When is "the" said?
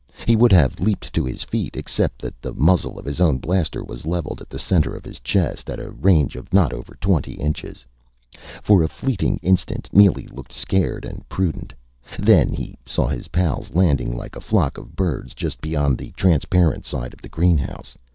2.41-2.55, 4.49-4.57, 15.99-16.09, 17.21-17.29